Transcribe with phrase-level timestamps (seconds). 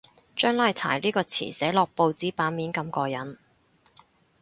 [0.35, 3.37] 將拉柴呢個詞寫落報紙版面咁過癮